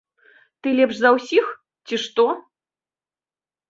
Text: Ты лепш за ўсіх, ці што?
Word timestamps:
Ты 0.61 0.67
лепш 0.79 0.95
за 1.03 1.13
ўсіх, 1.17 1.53
ці 1.87 1.95
што? 2.07 2.25